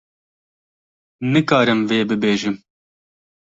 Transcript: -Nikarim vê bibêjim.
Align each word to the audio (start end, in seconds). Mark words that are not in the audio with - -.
-Nikarim 1.31 1.79
vê 1.89 1.99
bibêjim. 2.09 2.55